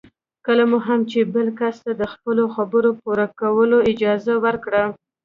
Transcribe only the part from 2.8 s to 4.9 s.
پوره کولو اجازه ورکړه.